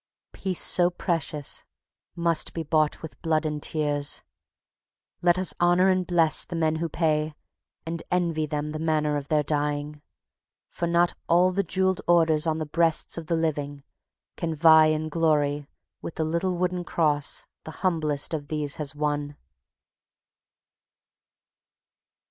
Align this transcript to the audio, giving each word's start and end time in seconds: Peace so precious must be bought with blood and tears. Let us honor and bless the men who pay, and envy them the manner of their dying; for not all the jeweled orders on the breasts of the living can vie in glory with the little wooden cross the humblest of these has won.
Peace 0.31 0.63
so 0.63 0.89
precious 0.89 1.63
must 2.15 2.55
be 2.55 2.63
bought 2.63 3.03
with 3.03 3.21
blood 3.21 3.45
and 3.45 3.61
tears. 3.61 4.23
Let 5.21 5.37
us 5.37 5.53
honor 5.59 5.89
and 5.89 6.07
bless 6.07 6.43
the 6.43 6.55
men 6.55 6.77
who 6.77 6.89
pay, 6.89 7.35
and 7.85 8.01
envy 8.09 8.47
them 8.47 8.71
the 8.71 8.79
manner 8.79 9.15
of 9.15 9.27
their 9.27 9.43
dying; 9.43 10.01
for 10.71 10.87
not 10.87 11.13
all 11.29 11.51
the 11.51 11.61
jeweled 11.61 12.01
orders 12.07 12.47
on 12.47 12.57
the 12.57 12.65
breasts 12.65 13.15
of 13.19 13.27
the 13.27 13.35
living 13.35 13.83
can 14.37 14.55
vie 14.55 14.87
in 14.87 15.07
glory 15.07 15.67
with 16.01 16.15
the 16.15 16.25
little 16.25 16.57
wooden 16.57 16.83
cross 16.83 17.45
the 17.63 17.69
humblest 17.85 18.33
of 18.33 18.47
these 18.47 18.77
has 18.77 18.95
won. 18.95 19.37